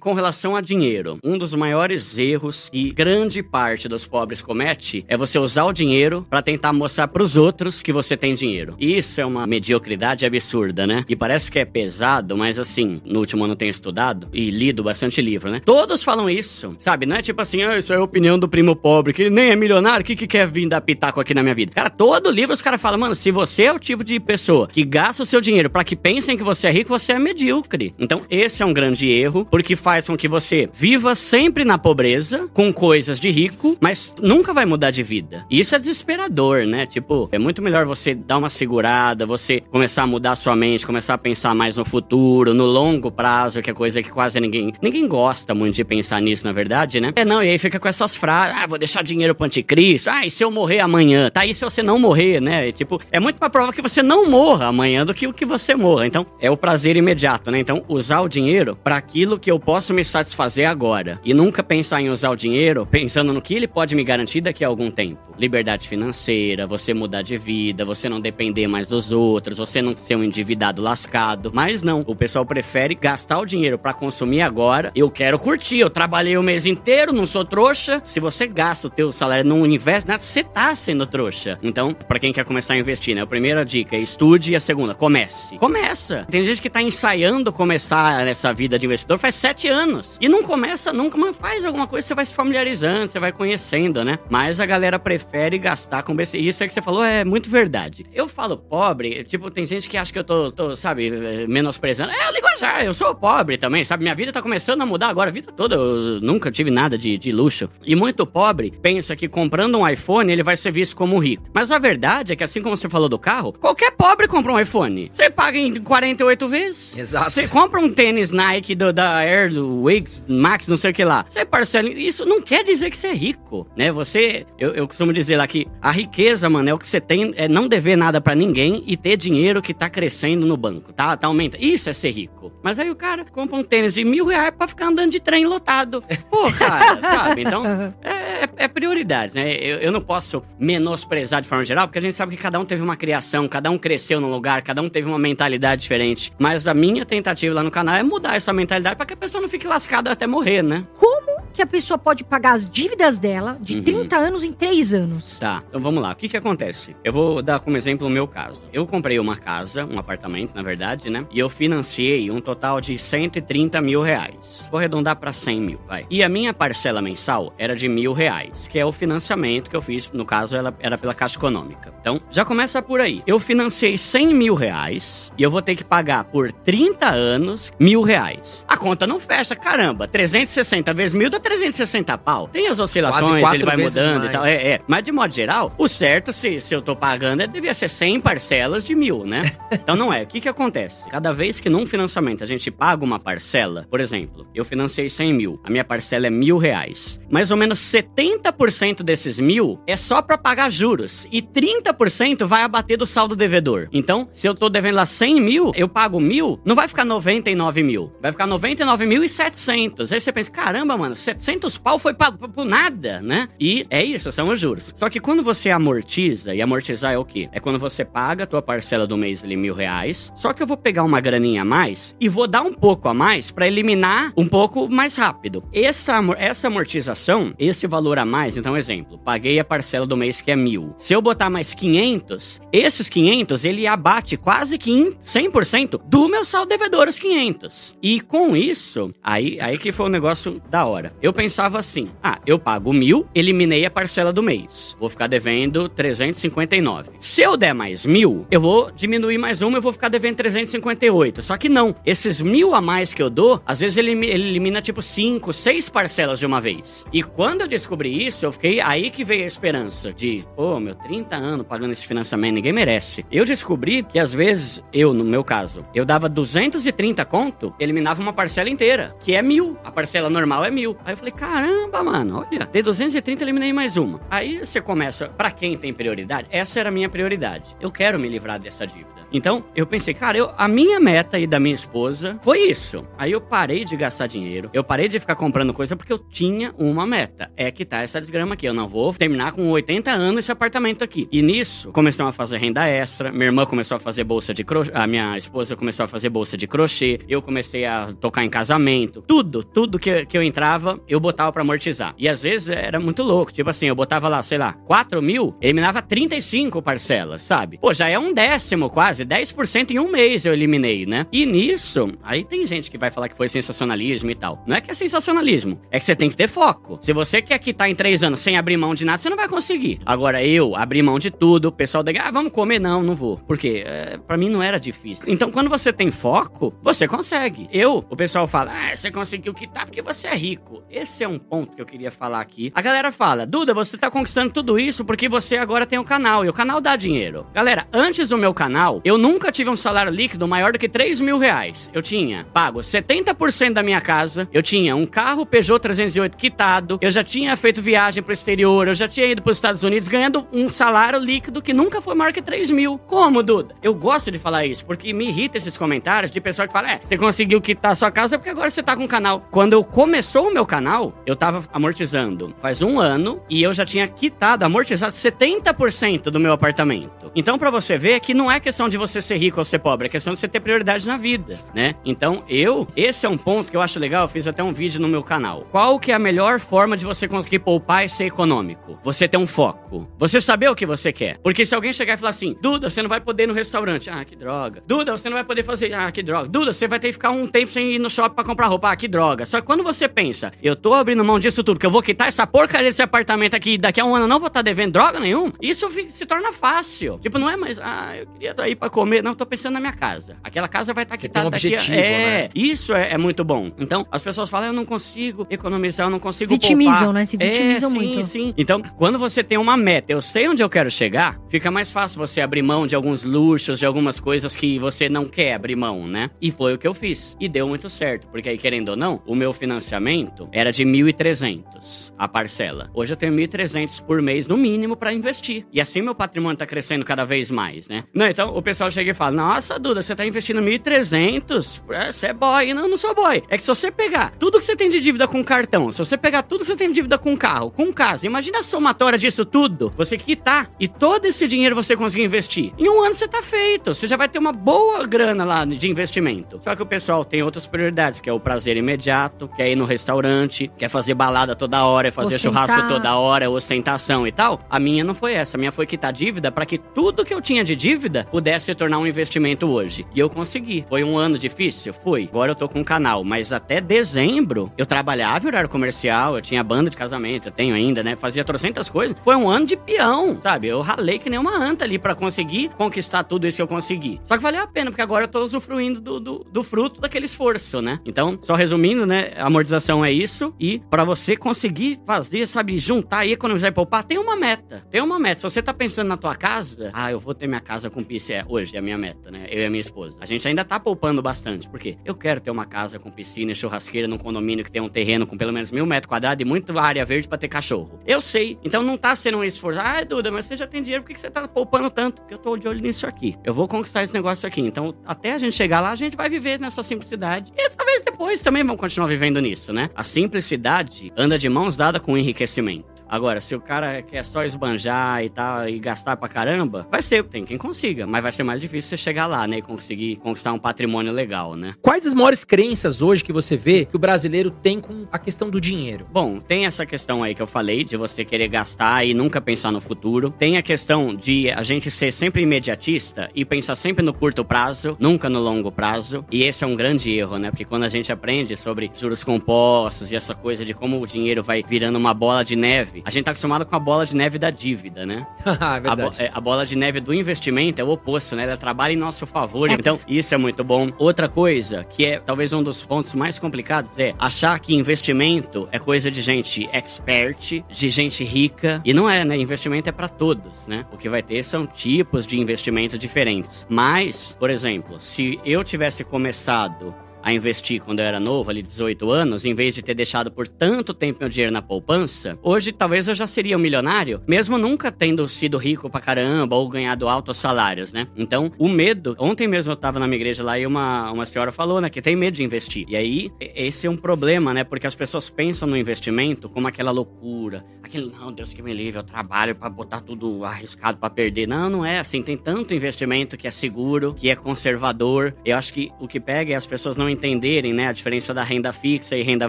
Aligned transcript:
Com 0.00 0.12
relação 0.12 0.54
a 0.54 0.60
dinheiro, 0.60 1.18
um 1.24 1.36
dos 1.36 1.54
maiores 1.54 2.16
erros 2.16 2.68
que 2.70 2.90
grande 2.90 3.42
parte 3.42 3.88
dos 3.88 4.06
pobres 4.06 4.40
comete 4.40 5.04
é 5.08 5.16
você 5.16 5.38
usar 5.38 5.64
o 5.64 5.72
dinheiro 5.72 6.24
para 6.30 6.40
tentar 6.40 6.72
mostrar 6.72 7.08
para 7.08 7.22
os 7.22 7.36
outros 7.36 7.82
que 7.82 7.92
você 7.92 8.16
tem 8.16 8.34
dinheiro. 8.34 8.76
Isso 8.78 9.20
é 9.20 9.26
uma 9.26 9.46
mediocridade 9.46 10.24
absurda, 10.24 10.86
né? 10.86 11.04
E 11.08 11.16
parece 11.16 11.50
que 11.50 11.58
é 11.58 11.64
pesado, 11.64 12.36
mas 12.36 12.58
assim, 12.58 13.00
no 13.04 13.18
último 13.18 13.44
ano 13.44 13.56
tenho 13.56 13.70
estudado 13.70 14.28
e 14.32 14.50
lido 14.50 14.84
bastante 14.84 15.20
livro, 15.20 15.50
né? 15.50 15.60
Todos 15.64 16.04
falam 16.04 16.30
isso, 16.30 16.76
sabe? 16.78 17.04
Não 17.04 17.16
é 17.16 17.22
tipo 17.22 17.42
assim, 17.42 17.62
ah, 17.62 17.76
isso 17.76 17.92
é 17.92 17.96
a 17.96 18.02
opinião 18.02 18.38
do 18.38 18.48
primo 18.48 18.76
pobre 18.76 19.12
que 19.12 19.28
nem 19.28 19.50
é 19.50 19.56
milionário, 19.56 20.04
que 20.04 20.14
que 20.14 20.28
quer 20.28 20.46
vir 20.46 20.68
dar 20.68 20.80
pitaco 20.80 21.20
aqui 21.20 21.34
na 21.34 21.42
minha 21.42 21.54
vida? 21.54 21.72
Cara, 21.74 21.90
todo 21.90 22.30
livro 22.30 22.54
os 22.54 22.62
caras 22.62 22.80
falam, 22.80 23.00
mano, 23.00 23.16
se 23.16 23.32
você 23.32 23.64
é 23.64 23.72
o 23.72 23.78
tipo 23.78 24.04
de 24.04 24.20
pessoa 24.20 24.68
que 24.68 24.84
gasta 24.84 25.24
o 25.24 25.26
seu 25.26 25.40
dinheiro 25.40 25.68
para 25.68 25.82
que 25.82 25.96
pensem 25.96 26.36
que 26.36 26.44
você 26.44 26.68
é 26.68 26.70
rico, 26.70 26.88
você 26.88 27.12
é 27.12 27.18
medíocre. 27.18 27.94
Então, 27.98 28.22
esse 28.30 28.62
é 28.62 28.66
um 28.66 28.72
grande 28.72 29.10
erro, 29.10 29.44
porque 29.50 29.74
faz 29.74 29.87
com 30.06 30.16
que 30.16 30.28
você 30.28 30.68
viva 30.72 31.16
sempre 31.16 31.64
na 31.64 31.78
pobreza, 31.78 32.48
com 32.52 32.72
coisas 32.72 33.18
de 33.18 33.30
rico, 33.30 33.76
mas 33.80 34.14
nunca 34.20 34.52
vai 34.52 34.66
mudar 34.66 34.90
de 34.90 35.02
vida. 35.02 35.44
E 35.50 35.58
isso 35.58 35.74
é 35.74 35.78
desesperador, 35.78 36.66
né? 36.66 36.86
Tipo, 36.86 37.28
é 37.32 37.38
muito 37.38 37.62
melhor 37.62 37.86
você 37.86 38.14
dar 38.14 38.36
uma 38.36 38.50
segurada, 38.50 39.24
você 39.24 39.60
começar 39.60 40.02
a 40.02 40.06
mudar 40.06 40.32
a 40.32 40.36
sua 40.36 40.54
mente, 40.54 40.86
começar 40.86 41.14
a 41.14 41.18
pensar 41.18 41.54
mais 41.54 41.76
no 41.76 41.84
futuro, 41.84 42.52
no 42.52 42.66
longo 42.66 43.10
prazo, 43.10 43.62
que 43.62 43.70
é 43.70 43.74
coisa 43.74 44.02
que 44.02 44.10
quase 44.10 44.38
ninguém. 44.40 44.72
Ninguém 44.82 45.08
gosta 45.08 45.54
muito 45.54 45.74
de 45.74 45.84
pensar 45.84 46.20
nisso, 46.20 46.46
na 46.46 46.52
verdade, 46.52 47.00
né? 47.00 47.12
É, 47.16 47.24
não, 47.24 47.42
e 47.42 47.48
aí 47.48 47.58
fica 47.58 47.80
com 47.80 47.88
essas 47.88 48.14
frases, 48.14 48.56
ah, 48.56 48.66
vou 48.66 48.78
deixar 48.78 49.02
dinheiro 49.02 49.34
pro 49.34 49.46
anticristo, 49.46 50.10
ah, 50.10 50.26
e 50.26 50.30
se 50.30 50.44
eu 50.44 50.50
morrer 50.50 50.80
amanhã? 50.80 51.30
Tá 51.30 51.40
aí 51.40 51.54
se 51.54 51.64
você 51.64 51.82
não 51.82 51.98
morrer, 51.98 52.40
né? 52.40 52.68
E, 52.68 52.72
tipo, 52.72 53.00
é 53.10 53.18
muito 53.18 53.38
pra 53.38 53.48
prova 53.48 53.72
que 53.72 53.80
você 53.80 54.02
não 54.02 54.28
morra 54.28 54.66
amanhã 54.66 55.06
do 55.06 55.14
que 55.14 55.26
o 55.26 55.32
que 55.32 55.44
você 55.44 55.74
morra. 55.74 56.06
Então, 56.06 56.26
é 56.40 56.50
o 56.50 56.56
prazer 56.56 56.96
imediato, 56.96 57.50
né? 57.50 57.58
Então, 57.58 57.84
usar 57.88 58.20
o 58.20 58.28
dinheiro 58.28 58.76
para 58.82 58.96
aquilo 58.96 59.38
que 59.38 59.50
eu 59.50 59.58
posso 59.58 59.77
me 59.92 60.04
satisfazer 60.04 60.68
agora 60.68 61.20
e 61.24 61.32
nunca 61.32 61.62
pensar 61.62 62.00
em 62.02 62.10
usar 62.10 62.30
o 62.30 62.36
dinheiro 62.36 62.86
pensando 62.86 63.32
no 63.32 63.40
que 63.40 63.54
ele 63.54 63.68
pode 63.68 63.94
me 63.94 64.04
garantir 64.04 64.40
daqui 64.40 64.64
a 64.64 64.68
algum 64.68 64.90
tempo. 64.90 65.20
Liberdade 65.38 65.88
financeira, 65.88 66.66
você 66.66 66.92
mudar 66.92 67.22
de 67.22 67.38
vida, 67.38 67.84
você 67.84 68.08
não 68.08 68.20
depender 68.20 68.66
mais 68.66 68.88
dos 68.88 69.12
outros, 69.12 69.58
você 69.58 69.80
não 69.80 69.96
ser 69.96 70.16
um 70.16 70.24
endividado 70.24 70.82
lascado. 70.82 71.52
Mas 71.54 71.82
não, 71.82 72.04
o 72.06 72.14
pessoal 72.14 72.44
prefere 72.44 72.94
gastar 72.94 73.38
o 73.38 73.46
dinheiro 73.46 73.78
para 73.78 73.94
consumir 73.94 74.42
agora. 74.42 74.90
Eu 74.94 75.10
quero 75.10 75.38
curtir, 75.38 75.78
eu 75.78 75.88
trabalhei 75.88 76.36
o 76.36 76.42
mês 76.42 76.66
inteiro, 76.66 77.12
não 77.12 77.24
sou 77.24 77.44
trouxa. 77.44 78.00
Se 78.02 78.18
você 78.18 78.46
gasta 78.46 78.88
o 78.88 78.90
teu 78.90 79.12
salário, 79.12 79.44
não 79.44 79.64
investe 79.64 80.08
você 80.18 80.42
tá 80.42 80.74
sendo 80.74 81.06
trouxa. 81.06 81.58
Então, 81.62 81.92
para 81.92 82.18
quem 82.18 82.32
quer 82.32 82.44
começar 82.44 82.74
a 82.74 82.78
investir, 82.78 83.14
né? 83.14 83.22
A 83.22 83.26
primeira 83.26 83.64
dica 83.64 83.96
é 83.96 84.00
estude 84.00 84.52
e 84.52 84.56
a 84.56 84.60
segunda, 84.60 84.94
comece. 84.94 85.56
Começa. 85.56 86.26
Tem 86.30 86.44
gente 86.44 86.60
que 86.62 86.70
tá 86.70 86.82
ensaiando 86.82 87.52
começar 87.52 88.26
essa 88.26 88.52
vida 88.52 88.78
de 88.78 88.86
investidor 88.86 89.18
faz 89.18 89.34
sete 89.34 89.67
anos 89.68 89.98
anos. 89.98 90.18
E 90.20 90.28
não 90.28 90.42
começa 90.42 90.92
nunca, 90.92 91.16
mas 91.16 91.36
faz 91.36 91.64
alguma 91.64 91.86
coisa, 91.86 92.06
você 92.06 92.14
vai 92.14 92.26
se 92.26 92.34
familiarizando, 92.34 93.10
você 93.10 93.18
vai 93.18 93.32
conhecendo, 93.32 94.04
né? 94.04 94.18
Mas 94.30 94.60
a 94.60 94.66
galera 94.66 94.98
prefere 94.98 95.58
gastar 95.58 96.02
com 96.02 96.14
besteira. 96.14 96.46
Isso 96.46 96.62
é 96.62 96.66
que 96.66 96.72
você 96.72 96.82
falou 96.82 97.02
é 97.02 97.24
muito 97.24 97.50
verdade. 97.50 98.06
Eu 98.12 98.28
falo 98.28 98.56
pobre, 98.56 99.24
tipo, 99.24 99.50
tem 99.50 99.66
gente 99.66 99.88
que 99.88 99.96
acha 99.96 100.12
que 100.12 100.18
eu 100.18 100.24
tô, 100.24 100.50
tô 100.50 100.76
sabe, 100.76 101.10
menosprezando. 101.48 102.12
É 102.12 102.28
o 102.28 102.32
linguajar, 102.32 102.84
eu 102.84 102.94
sou 102.94 103.14
pobre 103.14 103.56
também, 103.56 103.84
sabe? 103.84 104.02
Minha 104.02 104.14
vida 104.14 104.32
tá 104.32 104.42
começando 104.42 104.82
a 104.82 104.86
mudar 104.86 105.08
agora, 105.08 105.30
a 105.30 105.32
vida 105.32 105.52
toda. 105.52 105.76
Eu 105.76 106.20
nunca 106.20 106.50
tive 106.50 106.70
nada 106.70 106.98
de, 106.98 107.16
de 107.16 107.32
luxo. 107.32 107.68
E 107.84 107.94
muito 107.94 108.26
pobre 108.26 108.72
pensa 108.82 109.16
que 109.16 109.28
comprando 109.28 109.78
um 109.78 109.88
iPhone 109.88 110.30
ele 110.30 110.42
vai 110.42 110.56
ser 110.56 110.70
visto 110.70 110.96
como 110.96 111.18
rico. 111.18 111.44
Mas 111.52 111.70
a 111.70 111.78
verdade 111.78 112.32
é 112.32 112.36
que, 112.36 112.44
assim 112.44 112.62
como 112.62 112.76
você 112.76 112.88
falou 112.88 113.08
do 113.08 113.18
carro, 113.18 113.52
qualquer 113.52 113.92
pobre 113.92 114.28
compra 114.28 114.52
um 114.52 114.60
iPhone. 114.60 115.08
Você 115.12 115.30
paga 115.30 115.58
em 115.58 115.74
48 115.74 116.48
vezes. 116.48 116.98
Exato. 116.98 117.30
Você 117.30 117.48
compra 117.48 117.80
um 117.80 117.90
tênis 117.90 118.30
Nike 118.30 118.74
do, 118.74 118.92
da 118.92 119.18
Air, 119.18 119.52
do 119.58 119.82
Wix, 119.82 120.24
Max, 120.28 120.68
não 120.68 120.76
sei 120.76 120.90
o 120.90 120.94
que 120.94 121.04
lá. 121.04 121.24
Você 121.28 121.44
parcela. 121.44 121.88
Isso 121.88 122.24
não 122.24 122.40
quer 122.40 122.64
dizer 122.64 122.90
que 122.90 122.98
você 122.98 123.08
é 123.08 123.14
rico, 123.14 123.66
né? 123.76 123.90
Você. 123.90 124.46
Eu, 124.58 124.72
eu 124.74 124.86
costumo 124.86 125.12
dizer 125.12 125.36
lá 125.36 125.46
que 125.46 125.66
a 125.82 125.90
riqueza, 125.90 126.48
mano, 126.48 126.68
é 126.68 126.74
o 126.74 126.78
que 126.78 126.86
você 126.86 127.00
tem, 127.00 127.34
é 127.36 127.48
não 127.48 127.66
dever 127.66 127.96
nada 127.96 128.20
para 128.20 128.34
ninguém 128.34 128.82
e 128.86 128.96
ter 128.96 129.16
dinheiro 129.16 129.60
que 129.60 129.74
tá 129.74 129.88
crescendo 129.88 130.46
no 130.46 130.56
banco, 130.56 130.92
tá? 130.92 131.16
Tá 131.16 131.26
aumenta. 131.26 131.56
Isso 131.60 131.90
é 131.90 131.92
ser 131.92 132.10
rico. 132.10 132.52
Mas 132.62 132.78
aí 132.78 132.90
o 132.90 132.96
cara 132.96 133.24
compra 133.24 133.56
um 133.56 133.64
tênis 133.64 133.94
de 133.94 134.04
mil 134.04 134.26
reais 134.26 134.52
pra 134.56 134.66
ficar 134.66 134.86
andando 134.86 135.10
de 135.10 135.20
trem 135.20 135.46
lotado. 135.46 136.02
Pô, 136.30 136.50
cara, 136.52 137.00
sabe? 137.02 137.42
Então, 137.42 137.64
é, 138.02 138.10
é, 138.10 138.48
é 138.56 138.68
prioridade, 138.68 139.34
né? 139.34 139.54
Eu, 139.54 139.78
eu 139.78 139.92
não 139.92 140.00
posso 140.00 140.42
menosprezar 140.58 141.42
de 141.42 141.48
forma 141.48 141.64
geral, 141.64 141.86
porque 141.86 141.98
a 141.98 142.02
gente 142.02 142.14
sabe 142.14 142.36
que 142.36 142.42
cada 142.42 142.58
um 142.58 142.64
teve 142.64 142.82
uma 142.82 142.96
criação, 142.96 143.48
cada 143.48 143.70
um 143.70 143.78
cresceu 143.78 144.20
num 144.20 144.30
lugar, 144.30 144.62
cada 144.62 144.82
um 144.82 144.88
teve 144.88 145.08
uma 145.08 145.18
mentalidade 145.18 145.82
diferente. 145.82 146.32
Mas 146.38 146.66
a 146.66 146.74
minha 146.74 147.04
tentativa 147.04 147.54
lá 147.54 147.62
no 147.62 147.70
canal 147.70 147.94
é 147.94 148.02
mudar 148.02 148.36
essa 148.36 148.52
mentalidade 148.52 148.96
para 148.96 149.06
que 149.06 149.14
a 149.14 149.16
pessoa 149.16 149.40
não 149.40 149.47
fique 149.48 149.66
lascada 149.66 150.12
até 150.12 150.26
morrer, 150.26 150.62
né? 150.62 150.84
Como 150.98 151.37
que 151.58 151.62
a 151.62 151.66
pessoa 151.66 151.98
pode 151.98 152.22
pagar 152.22 152.52
as 152.52 152.64
dívidas 152.70 153.18
dela 153.18 153.58
de 153.60 153.78
Uhum. 153.78 153.82
30 153.82 154.16
anos 154.16 154.44
em 154.44 154.52
3 154.52 154.94
anos? 154.94 155.40
Tá, 155.40 155.60
então 155.68 155.80
vamos 155.80 156.00
lá. 156.00 156.12
O 156.12 156.14
que 156.14 156.28
que 156.28 156.36
acontece? 156.36 156.94
Eu 157.02 157.12
vou 157.12 157.42
dar 157.42 157.58
como 157.58 157.76
exemplo 157.76 158.06
o 158.06 158.10
meu 158.10 158.28
caso. 158.28 158.62
Eu 158.72 158.86
comprei 158.86 159.18
uma 159.18 159.34
casa, 159.36 159.84
um 159.84 159.98
apartamento, 159.98 160.54
na 160.54 160.62
verdade, 160.62 161.10
né? 161.10 161.26
E 161.32 161.38
eu 161.40 161.48
financiei 161.48 162.30
um 162.30 162.40
total 162.40 162.80
de 162.80 162.96
130 162.96 163.80
mil 163.80 164.00
reais. 164.00 164.68
Vou 164.70 164.78
arredondar 164.78 165.16
pra 165.16 165.32
100 165.32 165.60
mil, 165.60 165.80
vai. 165.88 166.06
E 166.08 166.22
a 166.22 166.28
minha 166.28 166.54
parcela 166.54 167.02
mensal 167.02 167.52
era 167.58 167.74
de 167.74 167.88
mil 167.88 168.12
reais, 168.12 168.68
que 168.68 168.78
é 168.78 168.86
o 168.86 168.92
financiamento 168.92 169.68
que 169.68 169.74
eu 169.74 169.82
fiz. 169.82 170.08
No 170.12 170.24
caso, 170.24 170.54
ela 170.54 170.72
era 170.78 170.96
pela 170.96 171.12
Caixa 171.12 171.36
Econômica. 171.38 171.92
Então, 172.00 172.20
já 172.30 172.44
começa 172.44 172.80
por 172.80 173.00
aí. 173.00 173.20
Eu 173.26 173.40
financiei 173.40 173.98
100 173.98 174.32
mil 174.32 174.54
reais 174.54 175.32
e 175.36 175.42
eu 175.42 175.50
vou 175.50 175.60
ter 175.60 175.74
que 175.74 175.82
pagar 175.82 176.22
por 176.22 176.52
30 176.52 177.08
anos 177.08 177.72
mil 177.80 178.00
reais. 178.02 178.64
A 178.68 178.76
conta 178.76 179.08
não 179.08 179.18
fecha, 179.18 179.56
caramba. 179.56 180.06
360 180.06 180.94
vezes 180.94 181.14
mil 181.14 181.28
dá 181.28 181.40
360 181.48 182.18
pau. 182.18 182.46
Tem 182.48 182.68
as 182.68 182.78
oscilações, 182.78 183.52
ele 183.52 183.64
vai 183.64 183.76
mudando 183.76 184.16
e 184.16 184.18
mais. 184.18 184.32
tal. 184.32 184.44
É, 184.44 184.54
é. 184.54 184.80
Mas 184.86 185.02
de 185.02 185.10
modo 185.10 185.32
geral, 185.32 185.74
o 185.78 185.88
certo, 185.88 186.30
se, 186.30 186.60
se 186.60 186.74
eu 186.74 186.82
tô 186.82 186.94
pagando, 186.94 187.40
é, 187.40 187.46
devia 187.46 187.72
ser 187.72 187.88
100 187.88 188.20
parcelas 188.20 188.84
de 188.84 188.94
mil, 188.94 189.24
né? 189.24 189.50
então 189.72 189.96
não 189.96 190.12
é. 190.12 190.22
O 190.22 190.26
que 190.26 190.40
que 190.40 190.48
acontece? 190.48 191.08
Cada 191.08 191.32
vez 191.32 191.58
que 191.58 191.70
num 191.70 191.86
financiamento 191.86 192.44
a 192.44 192.46
gente 192.46 192.70
paga 192.70 193.02
uma 193.02 193.18
parcela, 193.18 193.86
por 193.90 193.98
exemplo, 193.98 194.46
eu 194.54 194.64
financiei 194.64 195.08
100 195.08 195.32
mil, 195.32 195.60
a 195.64 195.70
minha 195.70 195.84
parcela 195.84 196.26
é 196.26 196.30
mil 196.30 196.58
reais. 196.58 197.18
Mais 197.30 197.50
ou 197.50 197.56
menos 197.56 197.78
70% 197.78 199.02
desses 199.02 199.40
mil 199.40 199.80
é 199.86 199.96
só 199.96 200.20
pra 200.20 200.36
pagar 200.36 200.70
juros 200.70 201.26
e 201.32 201.40
30% 201.40 202.44
vai 202.44 202.62
abater 202.62 202.98
do 202.98 203.06
saldo 203.06 203.34
devedor. 203.34 203.88
Então, 203.90 204.28
se 204.30 204.46
eu 204.46 204.54
tô 204.54 204.68
devendo 204.68 204.96
lá 204.96 205.06
100 205.06 205.40
mil, 205.40 205.72
eu 205.74 205.88
pago 205.88 206.20
mil, 206.20 206.60
não 206.64 206.74
vai 206.74 206.88
ficar 206.88 207.04
99 207.04 207.82
mil, 207.82 208.12
vai 208.20 208.32
ficar 208.32 208.46
99 208.46 209.06
mil 209.06 209.24
e 209.24 209.28
700. 209.28 210.12
Aí 210.12 210.20
você 210.20 210.32
pensa, 210.32 210.50
caramba, 210.50 210.96
mano, 210.96 211.14
700 211.38 211.78
pau 211.78 211.98
foi 211.98 212.12
pra- 212.14 212.32
por 212.32 212.64
nada, 212.64 213.20
né? 213.20 213.48
E 213.58 213.86
é 213.90 214.02
isso, 214.04 214.30
são 214.32 214.48
os 214.48 214.60
juros. 214.60 214.92
Só 214.96 215.08
que 215.08 215.20
quando 215.20 215.42
você 215.42 215.70
amortiza, 215.70 216.54
e 216.54 216.60
amortizar 216.60 217.12
é 217.12 217.18
o 217.18 217.24
quê? 217.24 217.48
É 217.52 217.60
quando 217.60 217.78
você 217.78 218.04
paga 218.04 218.44
a 218.44 218.46
tua 218.46 218.60
parcela 218.60 219.06
do 219.06 219.16
mês 219.16 219.42
ali 219.44 219.56
mil 219.56 219.74
reais, 219.74 220.32
só 220.36 220.52
que 220.52 220.62
eu 220.62 220.66
vou 220.66 220.76
pegar 220.76 221.04
uma 221.04 221.20
graninha 221.20 221.62
a 221.62 221.64
mais 221.64 222.14
e 222.20 222.28
vou 222.28 222.46
dar 222.46 222.62
um 222.62 222.72
pouco 222.72 223.08
a 223.08 223.14
mais 223.14 223.50
pra 223.50 223.66
eliminar 223.66 224.32
um 224.36 224.48
pouco 224.48 224.88
mais 224.88 225.16
rápido. 225.16 225.62
Essa, 225.72 226.18
essa 226.36 226.66
amortização, 226.66 227.54
esse 227.58 227.86
valor 227.86 228.18
a 228.18 228.24
mais, 228.24 228.56
então 228.56 228.76
exemplo, 228.76 229.18
paguei 229.18 229.58
a 229.58 229.64
parcela 229.64 230.06
do 230.06 230.16
mês 230.16 230.40
que 230.40 230.50
é 230.50 230.56
mil. 230.56 230.94
Se 230.98 231.12
eu 231.14 231.22
botar 231.22 231.48
mais 231.50 231.72
500, 231.74 232.60
esses 232.72 233.08
500 233.08 233.64
ele 233.64 233.86
abate 233.86 234.36
quase 234.36 234.76
que 234.78 234.90
em 234.90 235.12
100% 235.12 236.00
do 236.06 236.28
meu 236.28 236.44
saldo 236.44 236.68
devedor 236.68 237.08
os 237.08 237.18
500. 237.18 237.96
E 238.02 238.20
com 238.20 238.56
isso, 238.56 239.12
aí, 239.22 239.58
aí 239.60 239.78
que 239.78 239.92
foi 239.92 240.06
um 240.06 240.10
negócio 240.10 240.60
da 240.70 240.84
hora. 240.86 241.12
Eu 241.20 241.32
pensava 241.32 241.78
assim: 241.78 242.08
ah, 242.22 242.38
eu 242.46 242.58
pago 242.58 242.92
mil, 242.92 243.26
eliminei 243.34 243.84
a 243.84 243.90
parcela 243.90 244.32
do 244.32 244.42
mês. 244.42 244.96
Vou 245.00 245.08
ficar 245.08 245.26
devendo 245.26 245.88
359. 245.88 247.10
Se 247.20 247.42
eu 247.42 247.56
der 247.56 247.74
mais 247.74 248.06
mil, 248.06 248.46
eu 248.50 248.60
vou 248.60 248.90
diminuir 248.90 249.38
mais 249.38 249.62
uma, 249.62 249.78
eu 249.78 249.82
vou 249.82 249.92
ficar 249.92 250.08
devendo 250.08 250.36
358. 250.36 251.42
Só 251.42 251.56
que 251.56 251.68
não. 251.68 251.94
Esses 252.06 252.40
mil 252.40 252.74
a 252.74 252.80
mais 252.80 253.12
que 253.12 253.22
eu 253.22 253.30
dou, 253.30 253.60
às 253.66 253.80
vezes 253.80 253.96
ele, 253.96 254.12
ele 254.12 254.48
elimina 254.48 254.80
tipo 254.80 255.02
cinco, 255.02 255.52
seis 255.52 255.88
parcelas 255.88 256.38
de 256.38 256.46
uma 256.46 256.60
vez. 256.60 257.04
E 257.12 257.22
quando 257.22 257.62
eu 257.62 257.68
descobri 257.68 258.26
isso, 258.26 258.46
eu 258.46 258.52
fiquei 258.52 258.80
aí 258.80 259.10
que 259.10 259.24
veio 259.24 259.44
a 259.44 259.46
esperança 259.46 260.12
de, 260.12 260.44
pô, 260.54 260.78
meu 260.78 260.94
30 260.94 261.36
anos 261.36 261.66
pagando 261.66 261.92
esse 261.92 262.06
financiamento, 262.06 262.54
ninguém 262.54 262.72
merece. 262.72 263.24
Eu 263.30 263.44
descobri 263.44 264.02
que 264.02 264.18
às 264.18 264.32
vezes, 264.32 264.82
eu, 264.92 265.12
no 265.12 265.24
meu 265.24 265.42
caso, 265.42 265.84
eu 265.94 266.04
dava 266.04 266.28
230 266.28 267.24
conto, 267.24 267.74
eliminava 267.78 268.22
uma 268.22 268.32
parcela 268.32 268.70
inteira, 268.70 269.14
que 269.20 269.34
é 269.34 269.42
mil. 269.42 269.76
A 269.84 269.90
parcela 269.90 270.30
normal 270.30 270.64
é 270.64 270.70
mil. 270.70 270.96
Aí 271.08 271.14
eu 271.14 271.16
falei, 271.16 271.32
caramba, 271.32 272.02
mano, 272.02 272.44
olha, 272.46 272.68
dei 272.70 272.82
230, 272.82 273.42
eliminei 273.42 273.72
mais 273.72 273.96
uma. 273.96 274.20
Aí 274.28 274.58
você 274.58 274.78
começa, 274.78 275.26
para 275.26 275.50
quem 275.50 275.74
tem 275.74 275.90
prioridade, 275.90 276.48
essa 276.50 276.80
era 276.80 276.90
a 276.90 276.92
minha 276.92 277.08
prioridade. 277.08 277.74
Eu 277.80 277.90
quero 277.90 278.18
me 278.18 278.28
livrar 278.28 278.58
dessa 278.60 278.86
dívida. 278.86 279.18
Então, 279.32 279.64
eu 279.76 279.86
pensei, 279.86 280.14
cara, 280.14 280.38
eu, 280.38 280.50
a 280.56 280.66
minha 280.66 280.98
meta 280.98 281.38
e 281.38 281.46
da 281.46 281.60
minha 281.60 281.74
esposa 281.74 282.38
foi 282.42 282.60
isso. 282.60 283.06
Aí 283.16 283.32
eu 283.32 283.40
parei 283.40 283.84
de 283.84 283.96
gastar 283.96 284.26
dinheiro, 284.26 284.70
eu 284.72 284.82
parei 284.82 285.08
de 285.08 285.20
ficar 285.20 285.34
comprando 285.34 285.74
coisa 285.74 285.96
porque 285.96 286.12
eu 286.12 286.18
tinha 286.18 286.72
uma 286.78 287.06
meta. 287.06 287.50
É 287.56 287.70
que 287.70 287.84
tá 287.84 288.02
essa 288.02 288.20
desgrama 288.20 288.54
aqui. 288.54 288.66
Eu 288.66 288.74
não 288.74 288.88
vou 288.88 289.12
terminar 289.12 289.52
com 289.52 289.68
80 289.70 290.10
anos 290.10 290.40
esse 290.40 290.52
apartamento 290.52 291.04
aqui. 291.04 291.28
E 291.30 291.42
nisso, 291.42 291.90
começamos 291.92 292.30
a 292.30 292.32
fazer 292.32 292.58
renda 292.58 292.86
extra. 292.86 293.30
Minha 293.30 293.46
irmã 293.46 293.66
começou 293.66 293.96
a 293.96 293.98
fazer 293.98 294.24
bolsa 294.24 294.54
de 294.54 294.64
crochê. 294.64 294.90
A 294.94 295.06
minha 295.06 295.36
esposa 295.36 295.76
começou 295.76 296.04
a 296.04 296.08
fazer 296.08 296.30
bolsa 296.30 296.56
de 296.56 296.66
crochê. 296.66 297.20
Eu 297.28 297.42
comecei 297.42 297.84
a 297.84 298.12
tocar 298.18 298.44
em 298.44 298.48
casamento. 298.48 299.22
Tudo, 299.26 299.62
tudo 299.62 299.98
que, 299.98 300.24
que 300.26 300.38
eu 300.38 300.42
entrava, 300.42 300.97
eu 301.08 301.20
botava 301.20 301.52
pra 301.52 301.62
amortizar. 301.62 302.14
E 302.16 302.28
às 302.28 302.42
vezes 302.42 302.68
era 302.68 303.00
muito 303.00 303.22
louco. 303.22 303.52
Tipo 303.52 303.70
assim, 303.70 303.86
eu 303.86 303.94
botava 303.94 304.28
lá, 304.28 304.42
sei 304.42 304.58
lá, 304.58 304.72
4 304.72 305.20
mil, 305.20 305.54
eliminava 305.60 306.00
35 306.00 306.80
parcelas, 306.80 307.42
sabe? 307.42 307.78
Pô, 307.78 307.92
já 307.92 308.08
é 308.08 308.18
um 308.18 308.32
décimo 308.32 308.88
quase 308.88 309.08
quase 309.08 309.24
10% 309.24 309.90
em 309.92 309.98
um 309.98 310.10
mês 310.10 310.44
eu 310.44 310.52
eliminei, 310.52 311.06
né? 311.06 311.26
E 311.32 311.46
nisso, 311.46 312.12
aí 312.22 312.44
tem 312.44 312.66
gente 312.66 312.90
que 312.90 312.98
vai 312.98 313.10
falar 313.10 313.28
que 313.28 313.36
foi 313.36 313.48
sensacionalismo 313.48 314.30
e 314.30 314.34
tal. 314.34 314.62
Não 314.66 314.76
é 314.76 314.80
que 314.80 314.90
é 314.90 314.94
sensacionalismo, 314.94 315.80
é 315.90 315.98
que 315.98 316.04
você 316.04 316.14
tem 316.14 316.28
que 316.28 316.36
ter 316.36 316.48
foco. 316.48 316.98
Se 317.00 317.12
você 317.12 317.40
quer 317.40 317.58
quitar 317.58 317.88
em 317.88 317.94
três 317.94 318.22
anos 318.22 318.40
sem 318.40 318.56
abrir 318.56 318.76
mão 318.76 318.94
de 318.94 319.04
nada, 319.04 319.18
você 319.18 319.30
não 319.30 319.36
vai 319.36 319.48
conseguir. 319.48 319.98
Agora, 320.04 320.44
eu 320.44 320.76
abri 320.76 321.00
mão 321.02 321.18
de 321.18 321.30
tudo, 321.30 321.66
o 321.66 321.72
pessoal 321.72 322.02
da 322.02 322.12
ah, 322.18 322.30
vamos 322.30 322.52
comer? 322.52 322.80
Não, 322.80 323.02
não 323.02 323.14
vou. 323.14 323.38
Porque 323.38 323.84
é, 323.86 324.18
para 324.18 324.36
mim 324.36 324.48
não 324.48 324.62
era 324.62 324.78
difícil. 324.78 325.24
Então, 325.28 325.50
quando 325.50 325.70
você 325.70 325.92
tem 325.92 326.10
foco, 326.10 326.74
você 326.82 327.06
consegue. 327.06 327.68
Eu, 327.72 328.04
o 328.10 328.16
pessoal 328.16 328.46
fala, 328.46 328.72
ah, 328.72 328.96
você 328.96 329.10
conseguiu 329.10 329.54
quitar 329.54 329.84
porque 329.86 330.02
você 330.02 330.26
é 330.26 330.34
rico. 330.34 330.82
Esse 330.90 331.22
é 331.22 331.28
um 331.28 331.38
ponto 331.38 331.76
que 331.76 331.82
eu 331.82 331.86
queria 331.86 332.10
falar 332.10 332.40
aqui. 332.40 332.72
A 332.74 332.80
galera 332.80 333.12
fala, 333.12 333.46
Duda, 333.46 333.74
você 333.74 333.98
tá 333.98 334.10
conquistando 334.10 334.52
tudo 334.52 334.78
isso 334.78 335.04
porque 335.04 335.28
você 335.28 335.58
agora 335.58 335.84
tem 335.84 335.98
o 335.98 336.02
um 336.02 336.04
canal 336.04 336.46
e 336.46 336.48
o 336.48 336.52
canal 336.52 336.80
dá 336.80 336.96
dinheiro. 336.96 337.46
Galera, 337.52 337.86
antes 337.92 338.30
do 338.30 338.38
meu 338.38 338.54
canal, 338.54 339.02
eu 339.04 339.18
nunca 339.18 339.52
tive 339.52 339.68
um 339.68 339.76
salário 339.76 340.10
líquido 340.10 340.48
maior 340.48 340.72
do 340.72 340.78
que 340.78 340.88
3 340.88 341.20
mil 341.20 341.36
reais. 341.36 341.90
Eu 341.92 342.00
tinha 342.00 342.46
pago 342.54 342.80
70% 342.80 343.74
da 343.74 343.82
minha 343.82 344.00
casa, 344.00 344.48
eu 344.50 344.62
tinha 344.62 344.96
um 344.96 345.04
carro 345.04 345.44
Peugeot 345.44 345.78
308 345.78 346.38
quitado, 346.38 346.98
eu 347.02 347.10
já 347.10 347.22
tinha 347.22 347.54
feito 347.56 347.82
viagem 347.82 348.22
pro 348.22 348.32
exterior, 348.32 348.88
eu 348.88 348.94
já 348.94 349.06
tinha 349.06 349.26
ido 349.26 349.42
pros 349.42 349.58
Estados 349.58 349.82
Unidos 349.82 350.08
ganhando 350.08 350.46
um 350.50 350.70
salário 350.70 351.18
líquido 351.18 351.60
que 351.60 351.74
nunca 351.74 352.00
foi 352.00 352.14
maior 352.14 352.32
que 352.32 352.40
3 352.40 352.70
mil. 352.70 352.96
Como, 352.96 353.42
Duda? 353.42 353.74
Eu 353.82 353.94
gosto 353.94 354.30
de 354.30 354.38
falar 354.38 354.64
isso, 354.64 354.86
porque 354.86 355.12
me 355.12 355.28
irrita 355.28 355.58
esses 355.58 355.76
comentários 355.76 356.30
de 356.30 356.40
pessoa 356.40 356.66
que 356.66 356.72
fala, 356.72 356.92
é, 356.92 357.00
você 357.04 357.18
conseguiu 357.18 357.60
quitar 357.60 357.94
sua 357.94 358.10
casa 358.10 358.38
porque 358.38 358.50
agora 358.50 358.70
você 358.70 358.82
tá 358.82 358.96
com 358.96 359.04
um 359.04 359.08
canal. 359.08 359.46
Quando 359.50 359.74
eu 359.74 359.84
começou 359.84 360.48
o 360.48 360.54
meu 360.54 360.64
canal, 360.64 360.77
eu 361.26 361.36
tava 361.36 361.62
amortizando 361.72 362.54
faz 362.60 362.82
um 362.82 362.98
ano 362.98 363.42
e 363.48 363.62
eu 363.62 363.72
já 363.72 363.84
tinha 363.84 364.06
quitado, 364.06 364.64
amortizado 364.64 365.12
70% 365.12 366.24
do 366.24 366.40
meu 366.40 366.52
apartamento. 366.52 367.30
Então, 367.34 367.58
para 367.58 367.70
você 367.70 367.96
ver 367.96 368.20
que 368.20 368.34
não 368.34 368.50
é 368.50 368.60
questão 368.60 368.88
de 368.88 368.96
você 368.96 369.20
ser 369.20 369.36
rico 369.36 369.58
ou 369.58 369.64
ser 369.64 369.78
pobre, 369.78 370.06
é 370.06 370.10
questão 370.10 370.32
de 370.32 370.40
você 370.40 370.48
ter 370.48 370.60
prioridade 370.60 371.06
na 371.06 371.16
vida, 371.16 371.58
né? 371.74 371.94
Então, 372.04 372.42
eu, 372.48 372.86
esse 372.96 373.26
é 373.26 373.28
um 373.28 373.38
ponto 373.38 373.70
que 373.70 373.76
eu 373.76 373.82
acho 373.82 373.98
legal, 373.98 374.22
eu 374.22 374.28
fiz 374.28 374.46
até 374.46 374.62
um 374.62 374.72
vídeo 374.72 375.00
no 375.00 375.08
meu 375.08 375.22
canal. 375.22 375.66
Qual 375.70 375.98
que 375.98 376.12
é 376.12 376.14
a 376.14 376.18
melhor 376.18 376.60
forma 376.60 376.96
de 376.96 377.04
você 377.04 377.28
conseguir 377.28 377.60
poupar 377.60 378.04
e 378.04 378.08
ser 378.08 378.26
econômico? 378.26 378.98
Você 379.02 379.28
ter 379.28 379.36
um 379.36 379.46
foco. 379.46 380.08
Você 380.18 380.40
saber 380.40 380.68
o 380.68 380.74
que 380.74 380.86
você 380.86 381.12
quer. 381.12 381.38
Porque 381.38 381.64
se 381.64 381.74
alguém 381.74 381.92
chegar 381.92 382.14
e 382.14 382.16
falar 382.16 382.30
assim, 382.30 382.56
Duda, 382.60 382.90
você 382.90 383.02
não 383.02 383.08
vai 383.08 383.20
poder 383.20 383.44
ir 383.44 383.46
no 383.46 383.54
restaurante. 383.54 384.10
Ah, 384.10 384.24
que 384.24 384.36
droga. 384.36 384.82
Duda, 384.86 385.16
você 385.16 385.28
não 385.28 385.36
vai 385.36 385.44
poder 385.44 385.62
fazer. 385.62 385.92
Ah, 385.94 386.10
que 386.10 386.22
droga. 386.22 386.48
Duda, 386.48 386.72
você 386.72 386.86
vai 386.86 386.98
ter 386.98 387.08
que 387.08 387.14
ficar 387.14 387.30
um 387.30 387.46
tempo 387.46 387.70
sem 387.70 387.94
ir 387.94 387.98
no 387.98 388.10
shopping 388.10 388.34
pra 388.34 388.44
comprar 388.44 388.66
roupa. 388.66 388.90
Ah, 388.90 388.96
que 388.96 389.08
droga. 389.08 389.46
Só 389.46 389.60
que 389.60 389.66
quando 389.66 389.82
você 389.82 390.08
pensa, 390.08 390.52
eu 390.68 390.76
tô 390.76 390.94
abrindo 390.94 391.24
mão 391.24 391.38
disso 391.38 391.62
tudo, 391.64 391.78
que 391.78 391.86
eu 391.86 391.90
vou 391.90 392.02
quitar 392.02 392.28
essa 392.28 392.46
porcaria 392.46 392.88
desse 392.88 393.02
apartamento 393.02 393.54
aqui 393.54 393.72
e 393.72 393.78
daqui 393.78 394.00
a 394.00 394.04
um 394.04 394.14
ano 394.14 394.24
eu 394.24 394.28
não 394.28 394.38
vou 394.38 394.48
estar 394.48 394.60
tá 394.60 394.62
devendo 394.62 394.92
droga 394.92 395.18
nenhum, 395.20 395.52
isso 395.60 395.88
se 396.10 396.26
torna 396.26 396.52
fácil. 396.52 397.18
Tipo, 397.18 397.38
não 397.38 397.48
é 397.48 397.56
mais, 397.56 397.78
ah, 397.78 398.16
eu 398.16 398.26
queria 398.26 398.68
ir 398.68 398.76
pra 398.76 398.90
comer. 398.90 399.22
Não, 399.22 399.34
tô 399.34 399.46
pensando 399.46 399.74
na 399.74 399.80
minha 399.80 399.92
casa. 399.92 400.36
Aquela 400.42 400.68
casa 400.68 400.92
vai 400.92 401.04
estar 401.04 401.16
tá 401.16 401.20
quitada 401.20 401.46
um 401.48 401.50
daqui 401.50 401.68
objetivo, 401.68 401.96
a... 401.96 402.00
É, 402.00 402.42
né? 402.42 402.50
isso 402.54 402.94
é, 402.94 403.12
é, 403.12 403.18
muito 403.18 403.44
bom. 403.44 403.70
Então, 403.78 404.06
as 404.10 404.22
pessoas 404.22 404.48
falam, 404.50 404.68
eu 404.68 404.72
não 404.72 404.84
consigo 404.84 405.46
economizar, 405.50 406.06
eu 406.06 406.10
não 406.10 406.18
consigo 406.18 406.50
Vitimizam, 406.50 406.92
poupar. 406.92 407.14
né? 407.14 407.24
Se 407.24 407.36
vitimizam 407.36 407.90
é, 407.90 407.92
sim, 407.92 407.98
muito. 407.98 408.22
Sim, 408.22 408.54
Então, 408.56 408.82
quando 408.96 409.18
você 409.18 409.42
tem 409.42 409.58
uma 409.58 409.76
meta, 409.76 410.12
eu 410.12 410.20
sei 410.22 410.48
onde 410.48 410.62
eu 410.62 410.68
quero 410.68 410.90
chegar, 410.90 411.38
fica 411.48 411.70
mais 411.70 411.90
fácil 411.90 412.18
você 412.18 412.40
abrir 412.40 412.62
mão 412.62 412.86
de 412.86 412.94
alguns 412.94 413.24
luxos, 413.24 413.78
de 413.78 413.86
algumas 413.86 414.20
coisas 414.20 414.54
que 414.54 414.78
você 414.78 415.08
não 415.08 415.26
quer 415.26 415.54
abrir 415.54 415.76
mão, 415.76 416.06
né? 416.06 416.30
E 416.40 416.50
foi 416.50 416.74
o 416.74 416.78
que 416.78 416.86
eu 416.86 416.94
fiz. 416.94 417.36
E 417.40 417.48
deu 417.48 417.68
muito 417.68 417.88
certo, 417.88 418.28
porque 418.28 418.48
aí, 418.48 418.58
querendo 418.58 418.90
ou 418.90 418.96
não, 418.96 419.22
o 419.26 419.34
meu 419.34 419.52
financiamento 419.52 420.48
era 420.58 420.72
de 420.72 420.84
1.300 420.84 422.12
a 422.18 422.26
parcela. 422.26 422.90
Hoje 422.92 423.12
eu 423.12 423.16
tenho 423.16 423.32
1.300 423.32 424.02
por 424.02 424.20
mês, 424.20 424.46
no 424.46 424.56
mínimo, 424.56 424.96
para 424.96 425.12
investir. 425.12 425.64
E 425.72 425.80
assim 425.80 426.02
meu 426.02 426.14
patrimônio 426.14 426.56
tá 426.56 426.66
crescendo 426.66 427.04
cada 427.04 427.24
vez 427.24 427.50
mais, 427.50 427.88
né? 427.88 428.04
Não, 428.12 428.26
então, 428.26 428.56
o 428.56 428.60
pessoal 428.62 428.90
chega 428.90 429.12
e 429.12 429.14
fala, 429.14 429.30
nossa, 429.30 429.78
Duda, 429.78 430.02
você 430.02 430.14
tá 430.14 430.26
investindo 430.26 430.60
1.300? 430.60 431.82
É, 431.90 432.12
você 432.12 432.26
é 432.28 432.32
boy. 432.32 432.74
Não, 432.74 432.88
não 432.88 432.96
sou 432.96 433.14
boy. 433.14 433.42
É 433.48 433.56
que 433.56 433.62
se 433.62 433.68
você 433.68 433.90
pegar 433.90 434.32
tudo 434.38 434.58
que 434.58 434.64
você 434.64 434.74
tem 434.74 434.90
de 434.90 435.00
dívida 435.00 435.28
com 435.28 435.44
cartão, 435.44 435.92
se 435.92 435.98
você 435.98 436.16
pegar 436.16 436.42
tudo 436.42 436.60
que 436.60 436.66
você 436.66 436.76
tem 436.76 436.88
de 436.88 436.94
dívida 436.94 437.18
com 437.18 437.36
carro, 437.36 437.70
com 437.70 437.92
casa, 437.92 438.26
imagina 438.26 438.58
a 438.58 438.62
somatória 438.62 439.18
disso 439.18 439.44
tudo, 439.44 439.92
você 439.96 440.18
quitar 440.18 440.70
e 440.80 440.88
todo 440.88 441.26
esse 441.26 441.46
dinheiro 441.46 441.76
você 441.76 441.96
conseguir 441.96 442.24
investir. 442.24 442.72
Em 442.78 442.88
um 442.88 443.02
ano 443.02 443.14
você 443.14 443.28
tá 443.28 443.42
feito. 443.42 443.94
Você 443.94 444.08
já 444.08 444.16
vai 444.16 444.28
ter 444.28 444.38
uma 444.38 444.52
boa 444.52 445.06
grana 445.06 445.44
lá 445.44 445.64
de 445.64 445.88
investimento. 445.88 446.60
Só 446.62 446.74
que 446.74 446.82
o 446.82 446.86
pessoal 446.86 447.24
tem 447.24 447.42
outras 447.42 447.66
prioridades, 447.66 448.20
que 448.20 448.28
é 448.28 448.32
o 448.32 448.40
prazer 448.40 448.76
imediato, 448.76 449.48
quer 449.56 449.70
ir 449.70 449.76
no 449.76 449.84
restaurante, 449.84 450.47
quer 450.48 450.88
fazer 450.88 451.14
balada 451.14 451.54
toda 451.54 451.84
hora, 451.84 452.10
fazer 452.10 452.36
Ostentar. 452.36 452.68
churrasco 452.68 452.88
toda 452.88 453.16
hora, 453.16 453.50
ostentação 453.50 454.26
e 454.26 454.32
tal. 454.32 454.60
A 454.70 454.78
minha 454.78 455.04
não 455.04 455.14
foi 455.14 455.34
essa. 455.34 455.56
A 455.56 455.58
minha 455.58 455.72
foi 455.72 455.86
quitar 455.86 456.12
dívida 456.12 456.50
para 456.50 456.66
que 456.66 456.78
tudo 456.78 457.24
que 457.24 457.34
eu 457.34 457.40
tinha 457.40 457.64
de 457.64 457.74
dívida 457.76 458.26
pudesse 458.30 458.66
se 458.66 458.74
tornar 458.74 458.98
um 458.98 459.06
investimento 459.06 459.66
hoje. 459.66 460.06
E 460.14 460.20
eu 460.20 460.28
consegui. 460.30 460.84
Foi 460.88 461.04
um 461.04 461.16
ano 461.16 461.38
difícil? 461.38 461.92
Foi. 461.92 462.24
Agora 462.30 462.52
eu 462.52 462.56
tô 462.56 462.68
com 462.68 462.80
um 462.80 462.84
canal, 462.84 463.24
mas 463.24 463.52
até 463.52 463.80
dezembro 463.80 464.72
eu 464.76 464.86
trabalhava 464.86 465.44
em 465.44 465.48
horário 465.48 465.68
comercial, 465.68 466.36
eu 466.36 466.42
tinha 466.42 466.62
banda 466.62 466.90
de 466.90 466.96
casamento, 466.96 467.48
eu 467.48 467.52
tenho 467.52 467.74
ainda, 467.74 468.02
né? 468.02 468.16
Fazia 468.16 468.44
trocentas 468.44 468.88
coisas. 468.88 469.16
Foi 469.22 469.36
um 469.36 469.48
ano 469.48 469.66
de 469.66 469.76
peão, 469.76 470.40
sabe? 470.40 470.68
Eu 470.68 470.80
ralei 470.80 471.18
que 471.18 471.30
nem 471.30 471.38
uma 471.38 471.56
anta 471.56 471.84
ali 471.84 471.98
para 471.98 472.14
conseguir 472.14 472.70
conquistar 472.76 473.24
tudo 473.24 473.46
isso 473.46 473.56
que 473.56 473.62
eu 473.62 473.68
consegui. 473.68 474.20
Só 474.24 474.36
que 474.36 474.42
valeu 474.42 474.62
a 474.62 474.66
pena, 474.66 474.90
porque 474.90 475.02
agora 475.02 475.24
eu 475.24 475.28
tô 475.28 475.42
usufruindo 475.42 476.00
do, 476.00 476.20
do, 476.20 476.46
do 476.50 476.62
fruto 476.64 477.00
daquele 477.00 477.26
esforço, 477.26 477.80
né? 477.80 478.00
Então, 478.04 478.38
só 478.42 478.54
resumindo, 478.54 479.06
né? 479.06 479.32
A 479.36 479.46
amortização 479.46 480.04
é 480.04 480.12
isso. 480.12 480.27
E 480.58 480.78
para 480.90 481.04
você 481.04 481.36
conseguir 481.36 481.98
fazer, 482.06 482.46
sabe, 482.46 482.78
juntar 482.78 483.26
e 483.26 483.32
economizar 483.32 483.70
e 483.70 483.74
poupar, 483.74 484.04
tem 484.04 484.18
uma 484.18 484.36
meta. 484.36 484.84
Tem 484.90 485.00
uma 485.00 485.18
meta. 485.18 485.40
Se 485.40 485.42
você 485.44 485.62
tá 485.62 485.72
pensando 485.72 486.08
na 486.08 486.16
tua 486.16 486.34
casa, 486.34 486.90
ah, 486.92 487.10
eu 487.10 487.18
vou 487.18 487.34
ter 487.34 487.46
minha 487.46 487.60
casa 487.60 487.90
com 487.90 488.02
piscina. 488.02 488.44
Hoje 488.48 488.74
é 488.74 488.78
a 488.78 488.82
minha 488.82 488.98
meta, 488.98 489.30
né? 489.30 489.46
Eu 489.50 489.62
e 489.62 489.64
a 489.64 489.70
minha 489.70 489.80
esposa. 489.80 490.18
A 490.20 490.26
gente 490.26 490.46
ainda 490.46 490.64
tá 490.64 490.78
poupando 490.78 491.22
bastante. 491.22 491.68
Por 491.68 491.80
quê? 491.80 491.96
Eu 492.04 492.14
quero 492.14 492.40
ter 492.40 492.50
uma 492.50 492.64
casa 492.64 492.98
com 492.98 493.10
piscina 493.10 493.54
churrasqueira 493.54 494.06
num 494.06 494.18
condomínio 494.18 494.64
que 494.64 494.70
tem 494.70 494.82
um 494.82 494.88
terreno 494.88 495.26
com 495.26 495.36
pelo 495.36 495.52
menos 495.52 495.72
mil 495.72 495.86
metros 495.86 496.08
quadrados 496.08 496.42
e 496.42 496.44
muita 496.44 496.78
área 496.80 497.04
verde 497.04 497.28
para 497.28 497.38
ter 497.38 497.48
cachorro. 497.48 498.00
Eu 498.06 498.20
sei. 498.20 498.58
Então 498.62 498.82
não 498.82 498.96
tá 498.96 499.14
sendo 499.16 499.38
um 499.38 499.44
esforço. 499.44 499.80
Ah, 499.80 500.04
Duda, 500.04 500.30
mas 500.30 500.46
você 500.46 500.56
já 500.56 500.66
tem 500.66 500.82
dinheiro, 500.82 501.02
por 501.04 501.12
que 501.12 501.20
você 501.20 501.30
tá 501.30 501.46
poupando 501.46 501.90
tanto? 501.90 502.20
Porque 502.20 502.34
eu 502.34 502.38
tô 502.38 502.56
de 502.56 502.68
olho 502.68 502.80
nisso 502.80 503.06
aqui. 503.06 503.34
Eu 503.44 503.54
vou 503.54 503.66
conquistar 503.66 504.02
esse 504.02 504.14
negócio 504.14 504.46
aqui. 504.46 504.60
Então, 504.60 504.94
até 505.04 505.32
a 505.32 505.38
gente 505.38 505.54
chegar 505.54 505.80
lá, 505.80 505.90
a 505.90 505.96
gente 505.96 506.16
vai 506.16 506.28
viver 506.28 506.60
nessa 506.60 506.82
simplicidade. 506.82 507.52
E 507.56 507.70
talvez 507.98 508.04
depois 508.04 508.40
também 508.40 508.64
vamos 508.64 508.80
continuar 508.80 509.08
vivendo 509.08 509.40
nisso, 509.40 509.72
né? 509.72 509.90
A 509.94 510.02
simplicidade 510.02 511.12
anda 511.16 511.38
de 511.38 511.48
mãos 511.48 511.76
dadas 511.76 512.02
com 512.02 512.12
o 512.12 512.18
enriquecimento. 512.18 512.97
Agora, 513.08 513.40
se 513.40 513.54
o 513.54 513.60
cara 513.60 514.02
quer 514.02 514.24
só 514.24 514.44
esbanjar 514.44 515.24
e 515.24 515.30
tal, 515.30 515.68
e 515.68 515.78
gastar 515.78 516.16
pra 516.16 516.28
caramba, 516.28 516.86
vai 516.90 517.02
ser, 517.02 517.24
tem 517.24 517.44
quem 517.44 517.56
consiga, 517.56 518.06
mas 518.06 518.22
vai 518.22 518.32
ser 518.32 518.42
mais 518.42 518.60
difícil 518.60 518.90
você 518.90 518.96
chegar 518.96 519.26
lá, 519.26 519.46
né? 519.46 519.58
E 519.58 519.62
conseguir 519.62 520.16
conquistar 520.16 520.52
um 520.52 520.58
patrimônio 520.58 521.12
legal, 521.12 521.56
né? 521.56 521.74
Quais 521.80 522.06
as 522.06 522.14
maiores 522.14 522.44
crenças 522.44 523.00
hoje 523.00 523.24
que 523.24 523.32
você 523.32 523.56
vê 523.56 523.84
que 523.84 523.96
o 523.96 523.98
brasileiro 523.98 524.50
tem 524.50 524.80
com 524.80 525.06
a 525.10 525.18
questão 525.18 525.48
do 525.48 525.60
dinheiro? 525.60 526.06
Bom, 526.12 526.38
tem 526.38 526.66
essa 526.66 526.84
questão 526.84 527.22
aí 527.22 527.34
que 527.34 527.42
eu 527.42 527.46
falei, 527.46 527.84
de 527.84 527.96
você 527.96 528.24
querer 528.24 528.48
gastar 528.48 529.04
e 529.04 529.14
nunca 529.14 529.40
pensar 529.40 529.72
no 529.72 529.80
futuro. 529.80 530.30
Tem 530.30 530.56
a 530.56 530.62
questão 530.62 531.14
de 531.14 531.50
a 531.50 531.62
gente 531.62 531.90
ser 531.90 532.12
sempre 532.12 532.42
imediatista 532.42 533.30
e 533.34 533.44
pensar 533.44 533.74
sempre 533.74 534.04
no 534.04 534.12
curto 534.12 534.44
prazo, 534.44 534.96
nunca 535.00 535.28
no 535.28 535.40
longo 535.40 535.72
prazo. 535.72 536.24
E 536.30 536.44
esse 536.44 536.64
é 536.64 536.66
um 536.66 536.74
grande 536.74 537.10
erro, 537.10 537.38
né? 537.38 537.50
Porque 537.50 537.64
quando 537.64 537.84
a 537.84 537.88
gente 537.88 538.12
aprende 538.12 538.56
sobre 538.56 538.90
juros 538.94 539.24
compostos 539.24 540.12
e 540.12 540.16
essa 540.16 540.34
coisa 540.34 540.64
de 540.64 540.74
como 540.74 541.00
o 541.00 541.06
dinheiro 541.06 541.42
vai 541.42 541.62
virando 541.62 541.96
uma 541.96 542.12
bola 542.12 542.44
de 542.44 542.56
neve, 542.56 542.97
a 543.04 543.10
gente 543.10 543.24
tá 543.24 543.30
acostumado 543.32 543.64
com 543.66 543.74
a 543.74 543.78
bola 543.78 544.04
de 544.06 544.14
neve 544.16 544.38
da 544.38 544.50
dívida, 544.50 545.04
né? 545.06 545.26
é 545.46 545.88
A, 545.88 545.96
bo- 545.96 546.10
é, 546.18 546.30
a 546.32 546.40
bola 546.40 546.64
de 546.66 546.76
neve 546.76 547.00
do 547.00 547.12
investimento 547.14 547.80
é 547.80 547.84
o 547.84 547.90
oposto, 547.90 548.34
né? 548.36 548.44
Ela 548.44 548.56
trabalha 548.56 548.92
em 548.92 548.96
nosso 548.96 549.26
favor. 549.26 549.70
Então, 549.70 549.98
isso 550.08 550.34
é 550.34 550.38
muito 550.38 550.62
bom. 550.64 550.90
Outra 550.98 551.28
coisa, 551.28 551.84
que 551.84 552.04
é 552.06 552.18
talvez 552.18 552.52
um 552.52 552.62
dos 552.62 552.84
pontos 552.84 553.14
mais 553.14 553.38
complicados, 553.38 553.98
é 553.98 554.14
achar 554.18 554.58
que 554.58 554.74
investimento 554.74 555.68
é 555.72 555.78
coisa 555.78 556.10
de 556.10 556.20
gente 556.20 556.68
expert, 556.72 557.62
de 557.68 557.90
gente 557.90 558.24
rica. 558.24 558.80
E 558.84 558.92
não 558.94 559.08
é, 559.08 559.24
né? 559.24 559.36
Investimento 559.36 559.88
é 559.88 559.92
para 559.92 560.08
todos, 560.08 560.66
né? 560.66 560.84
O 560.92 560.96
que 560.96 561.08
vai 561.08 561.22
ter 561.22 561.42
são 561.44 561.66
tipos 561.66 562.26
de 562.26 562.38
investimento 562.38 562.98
diferentes. 562.98 563.66
Mas, 563.68 564.36
por 564.38 564.50
exemplo, 564.50 565.00
se 565.00 565.38
eu 565.44 565.62
tivesse 565.64 566.04
começado 566.04 566.94
a 567.22 567.32
investir 567.32 567.80
quando 567.80 568.00
eu 568.00 568.04
era 568.04 568.20
novo, 568.20 568.50
ali 568.50 568.62
18 568.62 569.10
anos, 569.10 569.44
em 569.44 569.54
vez 569.54 569.74
de 569.74 569.82
ter 569.82 569.94
deixado 569.94 570.30
por 570.30 570.46
tanto 570.46 570.94
tempo 570.94 571.18
meu 571.20 571.28
dinheiro 571.28 571.52
na 571.52 571.62
poupança, 571.62 572.38
hoje 572.42 572.72
talvez 572.72 573.08
eu 573.08 573.14
já 573.14 573.26
seria 573.26 573.56
um 573.56 573.60
milionário, 573.60 574.22
mesmo 574.26 574.58
nunca 574.58 574.90
tendo 574.90 575.28
sido 575.28 575.58
rico 575.58 575.90
pra 575.90 576.00
caramba 576.00 576.56
ou 576.56 576.68
ganhado 576.68 577.08
altos 577.08 577.36
salários, 577.36 577.92
né? 577.92 578.06
Então, 578.16 578.52
o 578.58 578.68
medo. 578.68 579.16
Ontem 579.18 579.46
mesmo 579.46 579.72
eu 579.72 579.76
tava 579.76 579.98
na 579.98 580.06
minha 580.06 580.16
igreja 580.16 580.42
lá 580.42 580.58
e 580.58 580.66
uma, 580.66 581.10
uma 581.10 581.26
senhora 581.26 581.52
falou, 581.52 581.80
né, 581.80 581.90
que 581.90 582.02
tem 582.02 582.16
medo 582.16 582.34
de 582.34 582.44
investir. 582.44 582.86
E 582.88 582.96
aí, 582.96 583.30
esse 583.40 583.86
é 583.86 583.90
um 583.90 583.96
problema, 583.96 584.52
né? 584.54 584.64
Porque 584.64 584.86
as 584.86 584.94
pessoas 584.94 585.30
pensam 585.30 585.68
no 585.68 585.76
investimento 585.76 586.48
como 586.48 586.68
aquela 586.68 586.90
loucura. 586.90 587.64
Aquele, 587.88 588.12
não, 588.12 588.30
Deus 588.30 588.52
que 588.52 588.60
me 588.60 588.74
livre, 588.74 589.00
eu 589.00 589.02
trabalho 589.02 589.54
para 589.54 589.70
botar 589.70 590.02
tudo 590.02 590.44
arriscado 590.44 590.98
para 590.98 591.08
perder. 591.08 591.48
Não, 591.48 591.70
não 591.70 591.86
é 591.86 591.98
assim. 591.98 592.22
Tem 592.22 592.36
tanto 592.36 592.74
investimento 592.74 593.34
que 593.34 593.48
é 593.48 593.50
seguro, 593.50 594.12
que 594.12 594.28
é 594.28 594.36
conservador. 594.36 595.34
Eu 595.42 595.56
acho 595.56 595.72
que 595.72 595.90
o 595.98 596.06
que 596.06 596.20
pega 596.20 596.52
é 596.52 596.54
as 596.54 596.66
pessoas 596.66 596.98
não 596.98 597.08
entenderem, 597.08 597.72
né, 597.72 597.86
a 597.86 597.92
diferença 597.92 598.34
da 598.34 598.42
renda 598.42 598.74
fixa 598.74 599.16
e 599.16 599.22
renda 599.22 599.48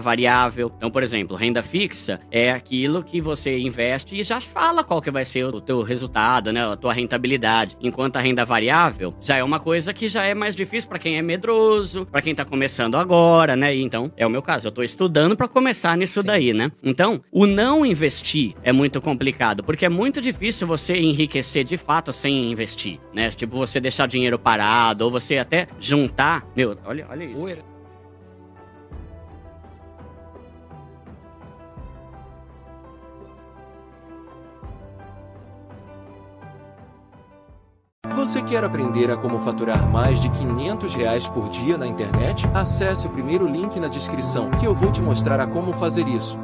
variável. 0.00 0.72
Então, 0.74 0.90
por 0.90 1.02
exemplo, 1.02 1.36
renda 1.36 1.62
fixa 1.62 2.18
é 2.30 2.50
aquilo 2.50 3.04
que 3.04 3.20
você 3.20 3.58
investe 3.58 4.18
e 4.18 4.24
já 4.24 4.40
fala 4.40 4.82
qual 4.82 5.02
que 5.02 5.10
vai 5.10 5.26
ser 5.26 5.44
o 5.44 5.60
teu 5.60 5.82
resultado, 5.82 6.50
né, 6.50 6.64
a 6.64 6.76
tua 6.76 6.94
rentabilidade. 6.94 7.76
Enquanto 7.78 8.16
a 8.16 8.20
renda 8.20 8.42
variável 8.42 9.12
já 9.20 9.36
é 9.36 9.44
uma 9.44 9.60
coisa 9.60 9.92
que 9.92 10.08
já 10.08 10.24
é 10.24 10.32
mais 10.32 10.56
difícil 10.56 10.88
para 10.88 10.98
quem 10.98 11.18
é 11.18 11.22
medroso, 11.22 12.06
para 12.06 12.22
quem 12.22 12.34
tá 12.34 12.46
começando 12.46 12.94
agora, 12.94 13.54
né? 13.54 13.76
E 13.76 13.82
então, 13.82 14.10
é 14.16 14.26
o 14.26 14.30
meu 14.30 14.40
caso, 14.40 14.66
eu 14.66 14.72
tô 14.72 14.82
estudando 14.82 15.36
para 15.36 15.46
começar 15.46 15.94
nisso 15.94 16.22
Sim. 16.22 16.26
daí, 16.26 16.54
né? 16.54 16.72
Então, 16.82 17.20
o 17.30 17.44
não 17.44 17.84
investir 17.84 18.29
é 18.62 18.72
muito 18.72 19.00
complicado, 19.00 19.62
porque 19.62 19.84
é 19.84 19.88
muito 19.88 20.20
difícil 20.20 20.66
você 20.66 20.96
enriquecer 20.98 21.64
de 21.64 21.76
fato 21.76 22.12
sem 22.12 22.50
investir, 22.50 22.98
né? 23.12 23.30
Tipo, 23.30 23.56
você 23.56 23.80
deixar 23.80 24.06
dinheiro 24.06 24.38
parado, 24.38 25.04
ou 25.04 25.10
você 25.10 25.38
até 25.38 25.66
juntar. 25.78 26.46
Meu, 26.54 26.76
olha, 26.84 27.06
olha 27.10 27.24
isso. 27.24 27.40
Você 38.14 38.42
quer 38.42 38.62
aprender 38.62 39.10
a 39.10 39.16
como 39.16 39.40
faturar 39.40 39.88
mais 39.88 40.20
de 40.20 40.28
500 40.30 40.94
reais 40.94 41.26
por 41.26 41.48
dia 41.48 41.78
na 41.78 41.86
internet? 41.86 42.46
Acesse 42.52 43.06
o 43.06 43.10
primeiro 43.10 43.46
link 43.46 43.80
na 43.80 43.88
descrição 43.88 44.50
que 44.50 44.66
eu 44.66 44.74
vou 44.74 44.92
te 44.92 45.00
mostrar 45.00 45.40
a 45.40 45.46
como 45.46 45.72
fazer 45.72 46.06
isso. 46.06 46.38